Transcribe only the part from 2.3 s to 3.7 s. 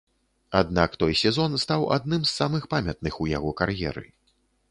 самых памятных у яго